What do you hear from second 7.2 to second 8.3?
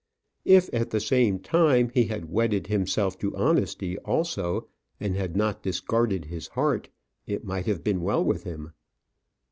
it might have been well